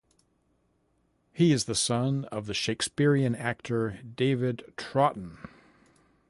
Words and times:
He 1.31 1.51
is 1.53 1.65
the 1.65 1.75
son 1.75 2.25
of 2.31 2.47
the 2.47 2.55
Shakespearean 2.55 3.35
actor 3.35 3.99
David 4.15 4.73
Troughton. 4.75 5.37